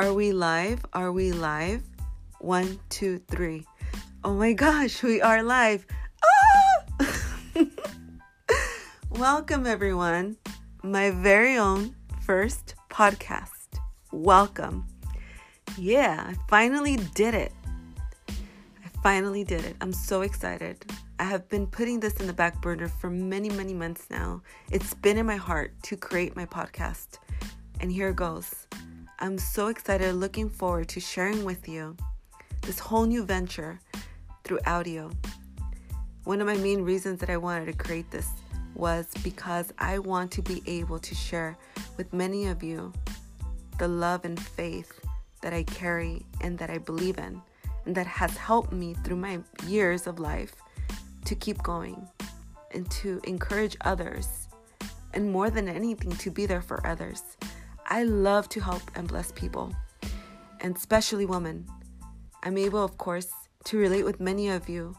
[0.00, 0.82] Are we live?
[0.94, 1.82] Are we live?
[2.38, 3.66] One, two, three.
[4.24, 5.86] Oh my gosh, we are live.
[6.24, 7.04] Ah!
[9.10, 10.38] Welcome, everyone.
[10.82, 13.78] My very own first podcast.
[14.10, 14.86] Welcome.
[15.76, 17.52] Yeah, I finally did it.
[18.26, 19.76] I finally did it.
[19.82, 20.82] I'm so excited.
[21.18, 24.40] I have been putting this in the back burner for many, many months now.
[24.70, 27.18] It's been in my heart to create my podcast.
[27.80, 28.59] And here it goes.
[29.22, 31.94] I'm so excited, looking forward to sharing with you
[32.62, 33.78] this whole new venture
[34.44, 35.10] through audio.
[36.24, 38.28] One of my main reasons that I wanted to create this
[38.74, 41.58] was because I want to be able to share
[41.98, 42.94] with many of you
[43.78, 44.98] the love and faith
[45.42, 47.42] that I carry and that I believe in,
[47.84, 50.54] and that has helped me through my years of life
[51.26, 52.08] to keep going
[52.72, 54.48] and to encourage others,
[55.12, 57.22] and more than anything, to be there for others.
[57.92, 59.74] I love to help and bless people,
[60.60, 61.66] and especially women.
[62.44, 63.32] I'm able, of course,
[63.64, 64.94] to relate with many of you,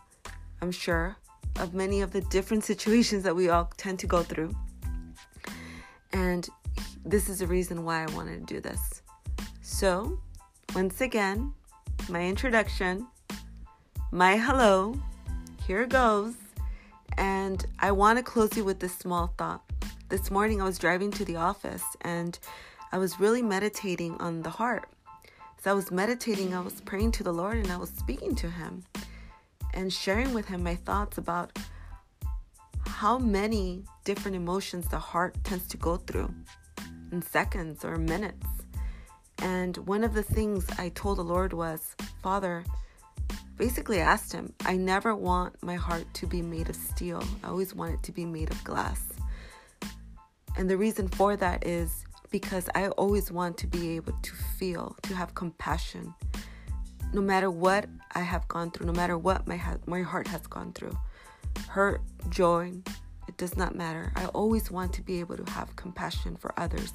[0.61, 1.16] I'm sure,
[1.58, 4.53] of many of the different situations that we all tend to go through.
[6.12, 6.50] And
[7.06, 9.02] this is the reason why I wanted to do this.
[9.62, 10.19] So,
[10.75, 11.53] once again,
[12.09, 13.08] my introduction,
[14.12, 15.00] my hello,
[15.66, 16.34] here goes.
[17.17, 19.64] And I want to close you with this small thought.
[20.09, 22.38] This morning I was driving to the office and
[22.94, 24.89] I was really meditating on the heart.
[25.58, 28.50] As I was meditating, I was praying to the Lord and I was speaking to
[28.50, 28.84] Him
[29.73, 31.58] and sharing with Him my thoughts about
[32.86, 36.34] how many different emotions the heart tends to go through
[37.14, 38.47] in seconds or minutes.
[39.38, 42.66] And one of the things I told the Lord was, Father,
[43.58, 47.23] basically asked Him, I never want my heart to be made of steel.
[47.42, 49.02] I always want it to be made of glass.
[50.58, 54.96] And the reason for that is because I always want to be able to feel,
[55.04, 56.14] to have compassion,
[57.14, 60.47] no matter what I have gone through, no matter what my ha- my heart has
[60.47, 60.97] gone through,
[61.68, 62.72] hurt, joy,
[63.28, 64.12] it does not matter.
[64.16, 66.94] I always want to be able to have compassion for others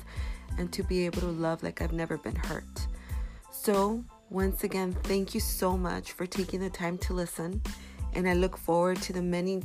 [0.59, 2.87] and to be able to love like I've never been hurt.
[3.51, 7.61] So, once again, thank you so much for taking the time to listen,
[8.15, 9.63] and I look forward to the many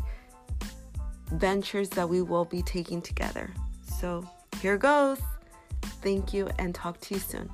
[1.31, 3.53] ventures that we will be taking together.
[3.99, 4.27] So,
[4.61, 5.19] here goes.
[6.01, 7.49] Thank you and talk to you soon.